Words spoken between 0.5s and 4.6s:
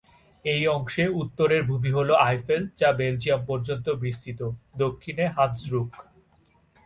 এই অংশে উত্তরের ভূমি হল আইফেল যা বেলজিয়াম পর্যন্ত বিস্তৃত;